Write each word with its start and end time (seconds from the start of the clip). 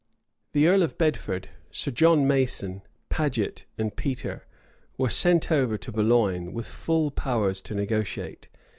The 0.53 0.67
earl 0.67 0.81
of 0.81 0.97
Bedford, 0.97 1.49
Sir 1.69 1.91
John 1.91 2.27
Mason, 2.27 2.81
Paget, 3.09 3.65
and 3.77 3.95
Petre, 3.95 4.47
were 4.97 5.11
sent 5.11 5.51
over 5.51 5.77
to 5.77 5.91
Boulogne, 5.91 6.53
with 6.53 6.65
full 6.65 7.11
powers 7.11 7.61
to 7.61 7.75
negotiate. 7.75 8.49